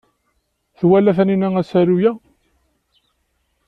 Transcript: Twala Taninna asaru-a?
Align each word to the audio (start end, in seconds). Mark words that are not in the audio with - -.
Twala 0.79 1.11
Taninna 1.17 1.47
asaru-a? 1.61 2.11